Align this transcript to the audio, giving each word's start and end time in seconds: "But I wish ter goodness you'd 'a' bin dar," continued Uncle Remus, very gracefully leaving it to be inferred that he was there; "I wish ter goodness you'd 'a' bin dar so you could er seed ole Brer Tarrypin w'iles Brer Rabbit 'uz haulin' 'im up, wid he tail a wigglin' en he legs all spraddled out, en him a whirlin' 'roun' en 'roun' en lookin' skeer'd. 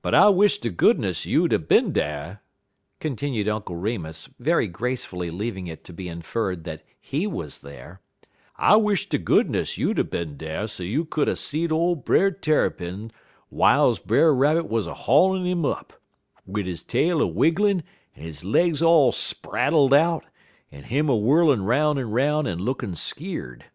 "But 0.00 0.14
I 0.14 0.30
wish 0.30 0.56
ter 0.60 0.70
goodness 0.70 1.26
you'd 1.26 1.52
'a' 1.52 1.58
bin 1.58 1.92
dar," 1.92 2.40
continued 3.00 3.48
Uncle 3.50 3.76
Remus, 3.76 4.30
very 4.38 4.66
gracefully 4.66 5.28
leaving 5.30 5.66
it 5.66 5.84
to 5.84 5.92
be 5.92 6.08
inferred 6.08 6.64
that 6.64 6.82
he 6.98 7.26
was 7.26 7.58
there; 7.58 8.00
"I 8.56 8.76
wish 8.76 9.10
ter 9.10 9.18
goodness 9.18 9.76
you'd 9.76 9.98
'a' 9.98 10.04
bin 10.04 10.38
dar 10.38 10.66
so 10.68 10.84
you 10.84 11.04
could 11.04 11.28
er 11.28 11.34
seed 11.34 11.70
ole 11.70 11.96
Brer 11.96 12.30
Tarrypin 12.30 13.12
w'iles 13.52 13.98
Brer 13.98 14.34
Rabbit 14.34 14.72
'uz 14.72 14.86
haulin' 14.86 15.44
'im 15.46 15.66
up, 15.66 15.92
wid 16.46 16.66
he 16.66 16.76
tail 16.76 17.20
a 17.20 17.26
wigglin' 17.26 17.82
en 18.16 18.32
he 18.32 18.48
legs 18.48 18.80
all 18.80 19.12
spraddled 19.12 19.92
out, 19.92 20.24
en 20.72 20.84
him 20.84 21.10
a 21.10 21.14
whirlin' 21.14 21.62
'roun' 21.62 21.98
en 21.98 22.10
'roun' 22.10 22.46
en 22.46 22.58
lookin' 22.60 22.94
skeer'd. 22.96 23.66